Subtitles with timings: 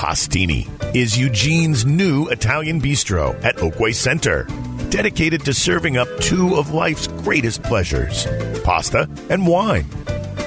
[0.00, 4.44] Pastini is Eugene's new Italian bistro at Oakway Center,
[4.88, 8.26] dedicated to serving up two of life's greatest pleasures
[8.64, 9.84] pasta and wine.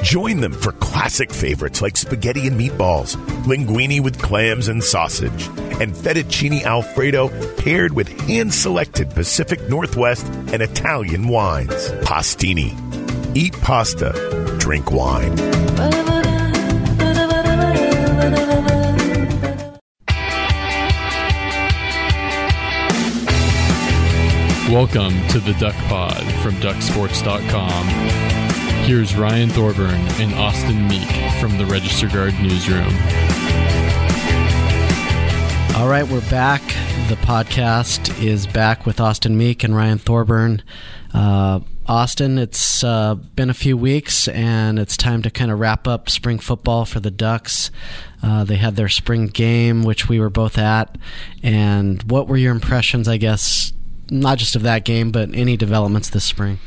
[0.02, 5.46] Join them for classic favorites like spaghetti and meatballs, linguine with clams and sausage,
[5.80, 11.92] and fettuccine alfredo paired with hand selected Pacific Northwest and Italian wines.
[12.02, 12.74] Pastini.
[13.38, 14.14] Eat pasta,
[14.58, 16.13] drink wine.
[24.74, 27.88] Welcome to the Duck Pod from ducksports.com.
[28.86, 31.08] Here's Ryan Thorburn and Austin Meek
[31.40, 32.92] from the Register Guard Newsroom.
[35.78, 36.64] All right, we're back.
[37.08, 40.64] The podcast is back with Austin Meek and Ryan Thorburn.
[41.14, 45.88] Uh, Austin, it's uh, been a few weeks, and it's time to kind of wrap
[45.88, 47.70] up spring football for the Ducks.
[48.24, 50.98] Uh, they had their spring game, which we were both at.
[51.44, 53.73] And what were your impressions, I guess,
[54.10, 56.60] not just of that game, but any developments this spring?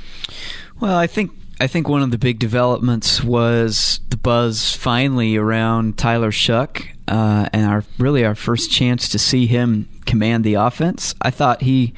[0.80, 5.96] Well, I think I think one of the big developments was the buzz finally around
[5.96, 11.14] Tyler Shough, uh, and our really our first chance to see him command the offense.
[11.22, 11.94] I thought he,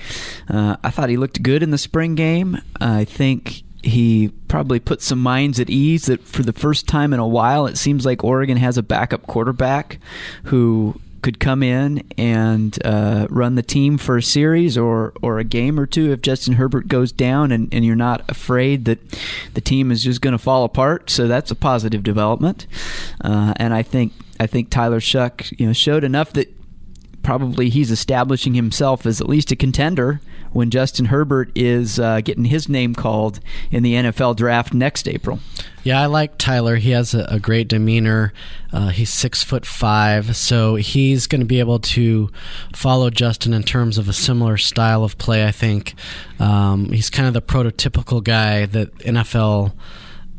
[0.48, 2.60] uh, I thought he looked good in the spring game.
[2.80, 7.20] I think he probably put some minds at ease that for the first time in
[7.20, 9.98] a while, it seems like Oregon has a backup quarterback
[10.44, 15.44] who could come in and uh, run the team for a series or, or a
[15.44, 18.98] game or two if Justin Herbert goes down and, and you're not afraid that
[19.54, 21.10] the team is just going to fall apart.
[21.10, 22.66] So that's a positive development.
[23.20, 26.54] Uh, and I think I think Tyler Shough you know showed enough that
[27.22, 30.20] probably he's establishing himself as at least a contender
[30.52, 35.40] when Justin Herbert is uh, getting his name called in the NFL draft next April.
[35.82, 36.76] Yeah, I like Tyler.
[36.76, 38.32] He has a, a great demeanor.
[38.72, 42.30] Uh, he's six foot five, so he's going to be able to
[42.74, 45.46] follow Justin in terms of a similar style of play.
[45.46, 45.94] I think
[46.38, 49.72] um, he's kind of the prototypical guy that NFL.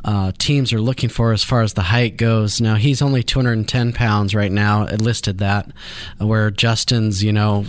[0.02, 2.62] Uh, teams are looking for as far as the height goes.
[2.62, 5.70] Now he's only 210 pounds right now, It listed that,
[6.20, 7.66] where Justin's you know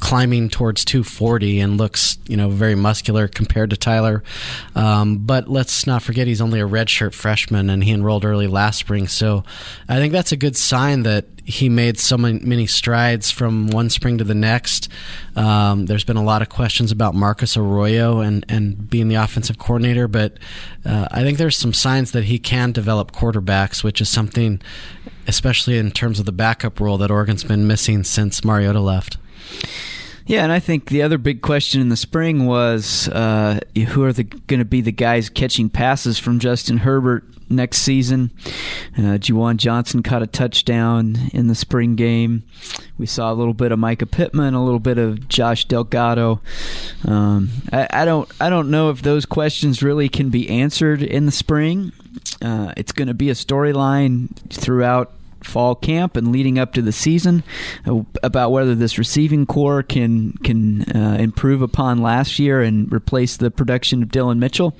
[0.00, 4.22] climbing towards 240 and looks, you know, very muscular compared to Tyler.
[4.74, 8.78] Um, but let's not forget he's only a redshirt freshman and he enrolled early last
[8.78, 9.08] spring.
[9.08, 9.44] So
[9.88, 14.18] I think that's a good sign that he made so many strides from one spring
[14.18, 14.88] to the next.
[15.36, 19.56] Um, there's been a lot of questions about Marcus Arroyo and, and being the offensive
[19.56, 20.38] coordinator, but
[20.84, 24.60] uh, I think there's some signs that he can develop quarterbacks, which is something,
[25.28, 29.16] especially in terms of the backup role that Oregon's been missing since Mariota left.
[30.26, 34.12] Yeah, and I think the other big question in the spring was uh, who are
[34.12, 38.32] going to be the guys catching passes from Justin Herbert next season.
[38.98, 42.42] Uh, Juwan Johnson caught a touchdown in the spring game.
[42.98, 46.40] We saw a little bit of Mycah Pittman, a little bit of Josh Delgado.
[47.04, 51.26] Um, I, I, don't, I don't know if those questions really can be answered in
[51.26, 51.92] the spring.
[52.42, 56.92] Uh, it's going to be a storyline throughout fall camp and leading up to the
[56.92, 57.42] season
[57.86, 63.36] uh, about whether this receiving core can can uh, improve upon last year and replace
[63.36, 64.76] the production of Dillon Mitchell.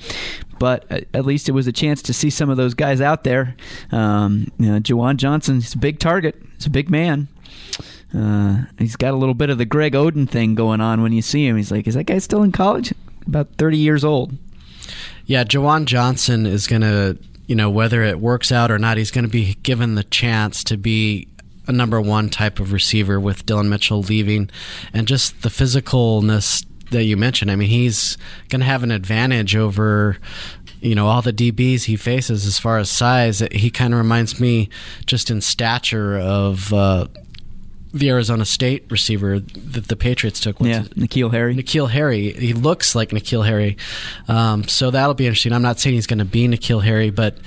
[0.59, 3.55] But at least it was a chance to see some of those guys out there.
[3.93, 6.43] Um, you know, Juwan Johnson, he's a big target.
[6.57, 7.29] He's a big man.
[8.17, 11.21] Uh, he's got a little bit of the Greg Oden thing going on when you
[11.21, 11.57] see him.
[11.57, 12.95] He's like, is that guy still in college?
[13.27, 14.37] About 30 years old.
[15.27, 19.11] Yeah, Juwan Johnson is going to you know, whether it works out or not, he's
[19.11, 21.29] going to be given the chance to be
[21.67, 24.51] a number one type of receiver with Dillon Mitchell leaving,
[24.93, 27.51] and just the physicalness that you mentioned.
[27.51, 28.17] I mean, he's
[28.49, 30.19] going to have an advantage over
[30.81, 33.41] you know all the DBs he faces as far as size.
[33.53, 34.69] He kind of reminds me
[35.07, 37.07] just in stature of uh,
[37.99, 40.61] the Arizona State receiver that the Patriots took.
[40.61, 40.97] What's yeah, it?
[40.97, 41.55] N'Keal Harry.
[41.55, 42.33] N'Keal Harry.
[42.33, 43.77] He looks like N'Keal Harry.
[44.29, 45.53] Um, so that'll be interesting.
[45.53, 47.39] I'm not saying he's going to be N'Keal Harry, but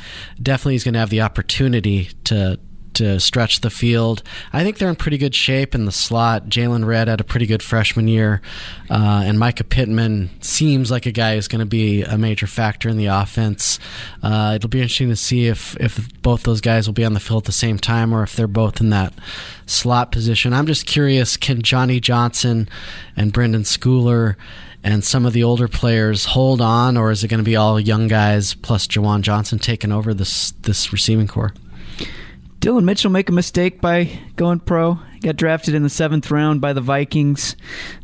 [0.41, 2.59] definitely he's going to have the opportunity to
[2.99, 4.21] to stretch the field.
[4.53, 6.47] I think they're in pretty good shape in the slot.
[6.47, 8.41] Jaylon Redd had a pretty good freshman year,
[8.89, 12.89] uh, and Mycah Pittman seems like a guy who's going to be a major factor
[12.89, 13.79] in the offense.
[14.21, 17.19] Uh, it'll be interesting to see if if both those guys will be on the
[17.19, 19.13] field at the same time or if they're both in that
[19.65, 20.53] slot position.
[20.53, 22.67] I'm just curious: can Johnny Johnson
[23.15, 24.35] and Brenden Schooler
[24.83, 27.79] and some of the older players hold on, or is it going to be all
[27.79, 31.53] young guys plus Juwan Johnson taking over this this receiving corps?
[32.59, 34.95] Dillon Mitchell make a mistake by going pro.
[35.13, 37.55] He got drafted in the seventh round by the Vikings.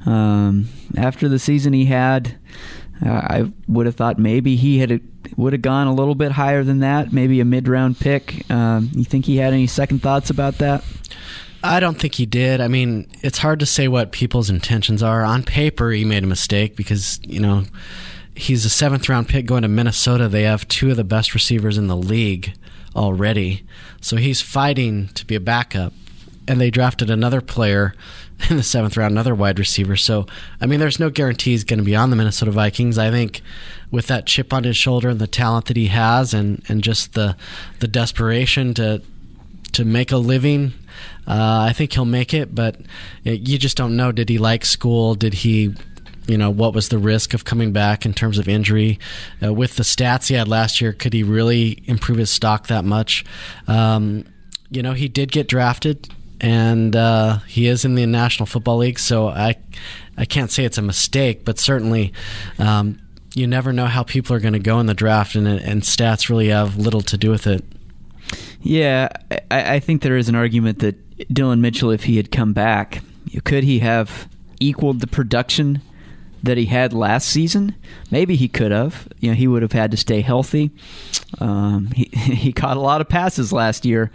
[0.05, 2.37] Um, after the season he had,
[3.05, 5.01] uh, I would have thought maybe he had
[5.35, 8.49] would have gone a little bit higher than that, maybe a mid round pick.
[8.49, 10.85] Um, you think he had any second thoughts about that?
[11.61, 12.61] I don't think he did.
[12.61, 15.23] I mean, it's hard to say what people's intentions are.
[15.23, 17.63] On paper, he made a mistake because, you know,
[18.35, 20.29] he's a seventh round pick going to Minnesota.
[20.29, 22.53] They have two of the best receivers in the league
[22.95, 23.65] already.
[24.01, 25.93] So he's fighting to be a backup.
[26.47, 27.93] And they drafted another player
[28.49, 29.95] in the seventh round, another wide receiver.
[29.95, 30.27] So,
[30.61, 32.97] I mean, there's no guarantee he's going to be on the Minnesota Vikings.
[32.97, 33.41] I think
[33.89, 37.13] with that chip on his shoulder and the talent that he has and, and just
[37.13, 37.35] the,
[37.79, 39.01] the desperation to,
[39.71, 40.73] to make a living
[41.27, 42.77] uh, I think he'll make it, but
[43.23, 44.11] you just don't know.
[44.11, 45.15] Did he like school?
[45.15, 45.73] Did he,
[46.27, 48.99] you know, what was the risk of coming back in terms of injury?
[49.43, 52.85] Uh, with the stats he had last year, could he really improve his stock that
[52.85, 53.23] much?
[53.67, 54.25] Um,
[54.71, 56.09] you know, he did get drafted,
[56.41, 59.55] and uh, he is in the National Football League, so I,
[60.17, 62.13] I can't say it's a mistake, but certainly.
[62.59, 62.99] Um,
[63.35, 66.29] you never know how people are going to go in the draft, and, and stats
[66.29, 67.65] really have little to do with it.
[68.61, 69.09] Yeah,
[69.51, 73.03] I, I think there is an argument that Dillon Mitchell, if he had come back,
[73.43, 74.29] could he have
[74.61, 75.81] equaled the production
[76.45, 77.75] that he had last season?
[78.09, 79.07] Maybe he could have.
[79.19, 80.71] You know, he would have had to stay healthy.
[81.39, 84.11] Um, he he caught a lot of passes last year,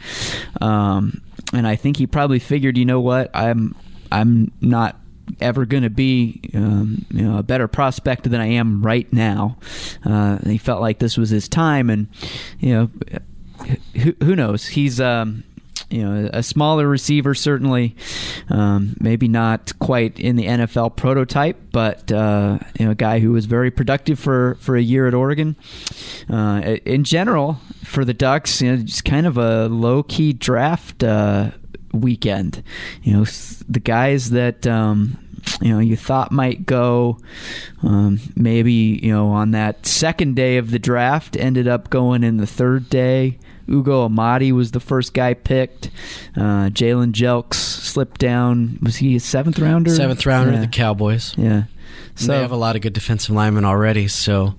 [0.61, 1.23] um,
[1.53, 3.75] and I think he probably figured, you know what, I'm
[4.11, 4.97] I'm not
[5.41, 9.59] ever going to be um, you know, a better prospect than I am right now.
[10.05, 12.09] Uh, he felt like this was his time, and
[12.59, 12.91] you know,
[14.01, 14.67] who, who knows?
[14.67, 15.45] He's um,
[15.91, 17.97] you know a smaller receiver certainly
[18.49, 23.33] um, maybe not quite in the NFL prototype but uh, you know a guy who
[23.33, 25.57] was very productive for, for a year at Oregon.
[26.29, 31.03] Uh, in general for the Ducks you know just kind of a low key draft
[31.03, 31.51] uh,
[31.93, 32.63] weekend.
[33.03, 33.25] You know
[33.69, 35.19] the guys that um,
[35.61, 37.19] you know you thought might go
[37.83, 42.37] um, maybe you know on that second day of the draft ended up going in
[42.37, 43.39] the third day
[43.71, 45.91] Ugo Amadi was the first guy picked.
[46.37, 48.79] Uh, Jalen Jelks slipped down.
[48.83, 49.95] Was he a seventh rounder?
[49.95, 50.61] Seventh rounder, yeah.
[50.61, 51.35] the Cowboys.
[51.39, 51.65] Yeah.
[52.17, 54.57] So they have a lot of good defensive linemen already, so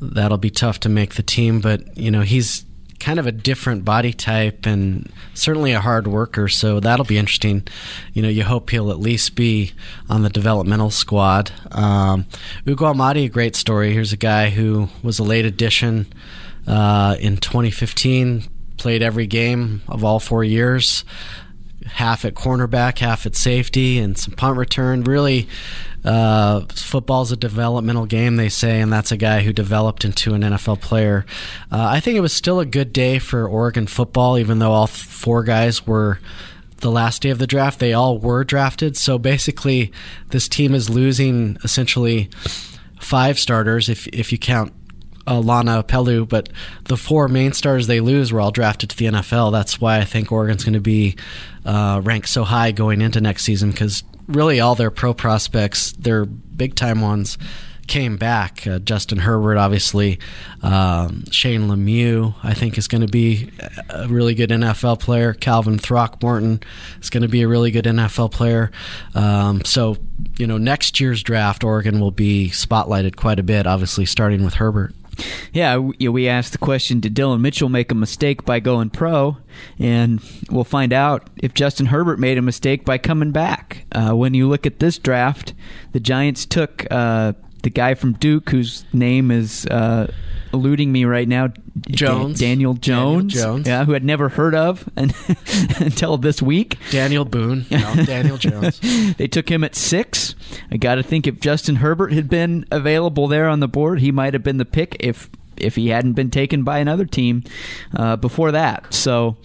[0.00, 1.60] that'll be tough to make the team.
[1.60, 2.64] But you know, he's
[3.02, 7.66] kind of a different body type and certainly a hard worker, so that'll be interesting.
[8.12, 9.72] You know, you hope he'll at least be
[10.08, 11.50] on the developmental squad.
[11.72, 12.26] Um,
[12.66, 13.92] Ugo Amadi, a great story.
[13.92, 16.06] Here's a guy who was a late addition
[16.68, 18.44] uh, in 2015,
[18.76, 21.04] played every game of all four years,
[21.86, 25.02] half at cornerback, half at safety, and some punt return.
[25.04, 25.48] Really,
[26.04, 30.42] uh, football's a developmental game, they say, and that's a guy who developed into an
[30.42, 31.24] NFL player.
[31.70, 34.86] Uh, I think it was still a good day for Oregon football, even though all
[34.86, 36.18] four guys were
[36.78, 37.78] the last day of the draft.
[37.78, 38.96] They all were drafted.
[38.96, 39.92] So basically,
[40.30, 42.28] this team is losing essentially
[43.00, 44.72] five starters if if you count
[45.26, 46.48] uh, Lana Pelu, but
[46.84, 49.52] the four main stars they lose were all drafted to the NFL.
[49.52, 51.16] That's why I think Oregon's going to be
[51.64, 56.24] uh, ranked so high going into next season because really all their pro prospects, their
[56.24, 57.38] big time ones,
[57.86, 58.66] came back.
[58.66, 60.18] Uh, Justin Herbert, obviously,
[60.62, 63.50] um, Shane Lemieux, I think is going to be
[63.90, 65.34] a really good NFL player.
[65.34, 66.62] Calvin Throckmorton
[67.00, 68.70] is going to be a really good NFL player.
[69.14, 69.96] Um, so,
[70.38, 73.66] you know, next year's draft, Oregon will be spotlighted quite a bit.
[73.66, 74.94] Obviously, starting with Herbert.
[75.52, 79.36] Yeah, we asked the question Did Dillon Mitchell make a mistake by going pro?
[79.78, 83.84] And we'll find out if Justin Herbert made a mistake by coming back.
[83.92, 85.52] Uh, when you look at this draft,
[85.92, 89.66] the Giants took uh, the guy from Duke whose name is.
[89.66, 90.12] Uh,
[90.52, 91.52] eluding me right now.
[91.88, 95.14] Jones, Daniel Jones, Daniel Jones, yeah, who I'd never heard of and,
[95.80, 96.78] until this week.
[96.90, 98.80] Daniel Boone, no, Daniel Jones.
[99.16, 100.34] they took him at six.
[100.70, 104.12] I got to think if Justin Herbert had been available there on the board, he
[104.12, 107.44] might have been the pick if if he hadn't been taken by another team
[107.94, 108.92] uh, before that.
[108.92, 109.36] So,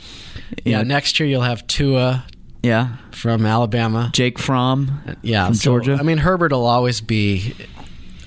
[0.64, 2.26] yeah, know, next year you'll have Tua.
[2.64, 4.10] Yeah, from Alabama.
[4.14, 5.18] Jake Fromm.
[5.22, 5.98] Yeah, from so, Georgia.
[6.00, 7.54] I mean, Herbert will always be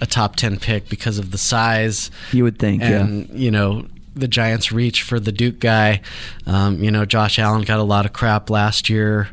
[0.01, 2.11] a top 10 pick because of the size.
[2.33, 3.35] You would think, and, yeah.
[3.35, 6.01] you know, the Giants reach for the Duke guy.
[6.47, 9.29] Um, you know, Josh Allen got a lot of crap last year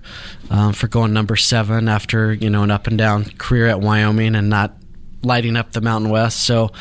[0.50, 4.36] um, for going number seven after you know an up and down career at Wyoming
[4.36, 4.76] and not
[5.24, 6.46] lighting up the Mountain West.
[6.46, 6.72] So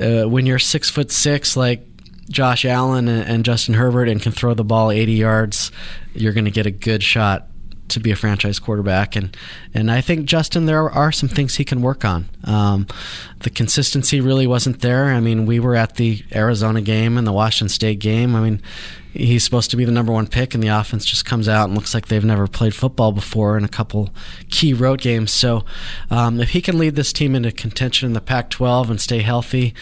[0.00, 1.86] uh, when you're six foot six, like
[2.28, 5.70] Josh Allen and, and Justin Herbert, and can throw the ball 80 yards,
[6.14, 7.46] you're going to get a good shot
[7.94, 9.16] to be a franchise quarterback.
[9.16, 9.36] And
[9.72, 12.28] and I think Justin, there are some things he can work on.
[12.44, 12.86] Um,
[13.40, 15.06] the consistency really wasn't there.
[15.06, 18.34] I mean, we were at the Arizona game and the Washington State game.
[18.34, 18.60] I mean,
[19.12, 21.74] he's supposed to be the number one pick, and the offense just comes out and
[21.74, 24.10] looks like they've never played football before in a couple
[24.50, 25.32] key road games.
[25.32, 25.64] So,
[26.10, 29.74] um, if he can lead this team into contention in the Pac-12 and stay healthy,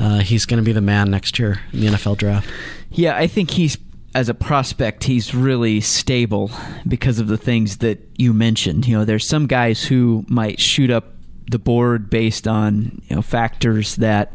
[0.00, 2.48] uh, he's going to be the man next year in the NFL draft.
[2.90, 3.76] Yeah, I think he's
[4.14, 6.50] as a prospect, he's really stable
[6.86, 8.86] because of the things that you mentioned.
[8.86, 11.14] You know, there's some guys who might shoot up
[11.50, 14.30] the board based on you know factors that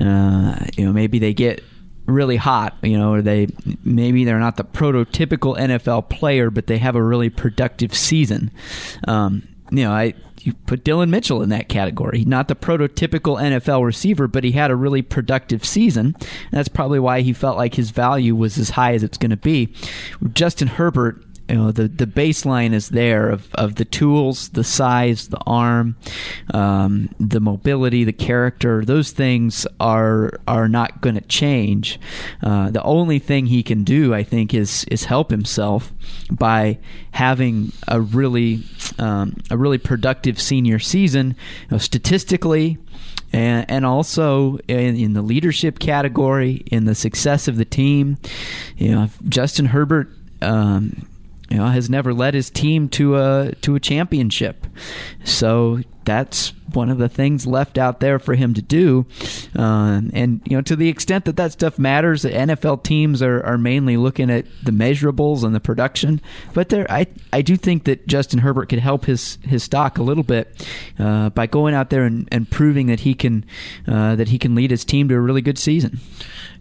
[0.00, 1.62] uh, you know maybe they get
[2.06, 3.48] really hot, you know, or they
[3.84, 8.50] maybe they're not the prototypical NFL player, but they have a really productive season.
[9.06, 10.14] Um, you know, I
[10.48, 12.24] you put Dillon Mitchell in that category.
[12.24, 16.16] Not the prototypical NFL receiver, but he had a really productive season.
[16.50, 19.36] that's probably why he felt like his value was as high as it's going to
[19.36, 19.74] be.
[20.32, 25.28] Justin Herbert you know the the baseline is there of, of the tools, the size,
[25.28, 25.96] the arm,
[26.52, 28.84] um, the mobility, the character.
[28.84, 31.98] Those things are are not going to change.
[32.42, 35.92] Uh, the only thing he can do, I think, is is help himself
[36.30, 36.78] by
[37.12, 38.62] having a really
[38.98, 41.28] um, a really productive senior season,
[41.62, 42.78] you know, statistically.
[43.30, 48.16] And, and also in, in the leadership category, in the success of the team,
[48.78, 50.08] you know, Justin Herbert
[50.40, 51.06] um,
[51.48, 54.66] you know, has never led his team to a to a championship.
[55.24, 59.06] So that's one of the things left out there for him to do.
[59.54, 63.58] Uh, and you know, to the extent that that stuff matters, NFL teams are, are
[63.58, 66.20] mainly looking at the measurables and the production.
[66.54, 70.02] But there, I I do think that Justin Herbert could help his his stock a
[70.02, 70.66] little bit
[70.98, 73.44] uh, by going out there and, and proving that he can
[73.86, 75.98] uh, that he can lead his team to a really good season.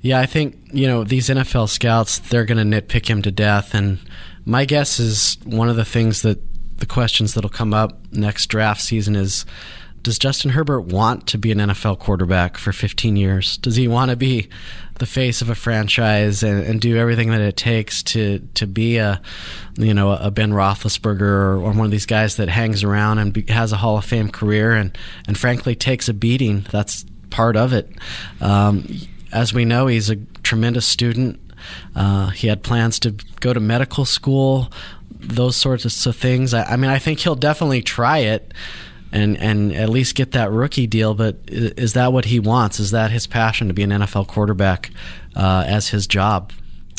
[0.01, 3.73] Yeah, I think you know these NFL scouts they're going to nitpick him to death
[3.73, 3.99] and
[4.47, 6.39] my guess is one of the things that
[6.77, 9.45] the questions that'll come up next draft season is
[10.03, 13.57] does Justin Herbert want to be an NFL quarterback for 15 years?
[13.57, 14.47] Does he want to be
[14.99, 18.97] the face of a franchise and, and do everything that it takes to to be
[18.97, 19.21] a
[19.75, 23.33] you know a Ben Roethlisberger or, or one of these guys that hangs around and
[23.33, 26.65] be, has a Hall of Fame career and and frankly takes a beating?
[26.71, 27.91] That's part of it.
[28.39, 28.87] Um,
[29.33, 31.37] as we know, he's a tremendous student.
[31.95, 34.71] Uh, he had plans to go to medical school,
[35.11, 36.53] those sorts of things.
[36.53, 38.53] I, I, mean, I think he'll definitely try it
[39.11, 41.13] and and at least get that rookie deal.
[41.13, 42.79] But is, that what he wants?
[42.79, 44.91] Is that his passion to be an NFL quarterback
[45.35, 46.51] uh, as his job?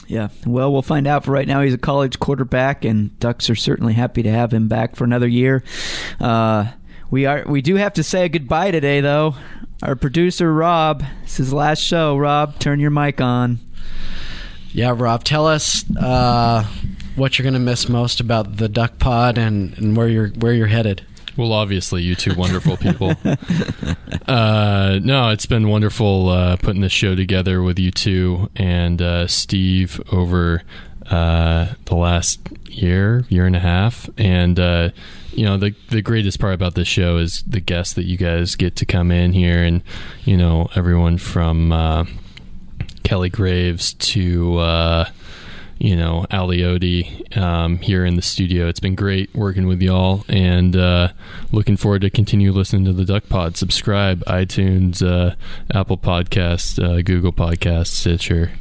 [0.06, 1.24] Yeah, well, we'll find out.
[1.24, 4.66] For right now, he's a college quarterback, and Ducks are certainly happy to have him
[4.66, 5.62] back for another year.
[6.18, 6.68] Uh,
[7.10, 9.34] we are we do have to say goodbye today, though.
[9.82, 12.16] Our producer Rob, this is his last show.
[12.16, 13.58] Rob, turn your mic on.
[14.72, 16.64] Yeah, Rob, tell us uh,
[17.16, 20.52] what you're going to miss most about the Duck Pod and, and where you're where
[20.52, 21.04] you're headed.
[21.36, 23.10] Well, obviously, you two wonderful people.
[24.26, 29.28] uh, no, it's been wonderful uh, putting this show together with you two and uh,
[29.28, 30.62] Steve over
[31.10, 34.90] uh, the last year, year and a half, and uh,
[35.32, 38.56] you know the the greatest part about this show is the guests that you guys
[38.56, 39.82] get to come in here, and
[40.24, 42.04] you know everyone from uh,
[43.08, 45.08] Kelly Graves to uh,
[45.78, 48.68] you know Aliotti um, here in the studio.
[48.68, 51.12] It's been great working with y'all, and uh,
[51.50, 53.56] looking forward to continue listening to the Duck Pod.
[53.56, 55.36] Subscribe, iTunes, uh,
[55.72, 58.52] Apple Podcasts, uh, Google Podcasts, Stitcher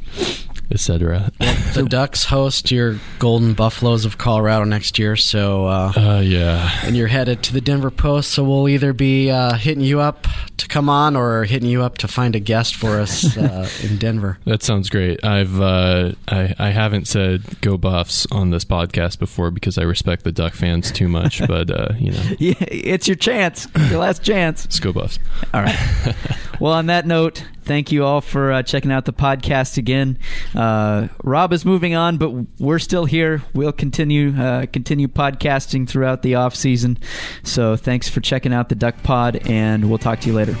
[0.70, 1.30] etc.
[1.74, 6.96] the Ducks host your Golden Buffaloes of Colorado next year, so uh, uh, yeah, and
[6.96, 10.26] you're headed to the Denver Post, so we'll either be uh, hitting you up
[10.58, 13.98] to come on or hitting you up to find a guest for us uh, in
[13.98, 14.38] Denver.
[14.44, 15.24] That sounds great.
[15.24, 20.24] I've uh, I I haven't said go Buffs on this podcast before because I respect
[20.24, 24.22] the Duck fans too much, but uh, you know, yeah, it's your chance, your last
[24.22, 24.64] chance.
[24.64, 25.18] Let's go Buffs.
[25.54, 26.14] All right.
[26.60, 30.18] well, on that note, thank you all for uh, checking out the podcast again.
[30.54, 33.44] Uh, Rob is moving on, but we're still here.
[33.54, 36.98] We'll continue uh, continue podcasting throughout the off season.
[37.44, 40.54] So thanks for checking out the Duck Pod, and we'll talk to you later.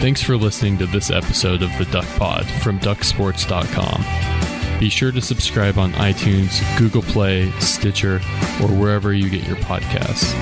[0.00, 4.78] Thanks for listening to this episode of the Duck Pod from ducksports.com.
[4.78, 8.16] Be sure to subscribe on iTunes, Google Play, Stitcher,
[8.60, 10.34] or wherever you get your podcasts.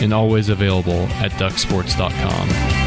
[0.00, 2.83] And always available at ducksports.com.